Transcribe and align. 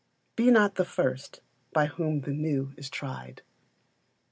[BE 0.35 0.49
NOT 0.49 0.75
THE 0.77 0.85
FIRST 0.85 1.41
BY 1.73 1.85
WHOM 1.85 2.21
THE 2.21 2.33
NEW 2.33 2.73
IS 2.75 2.89
TRIED. 2.89 3.43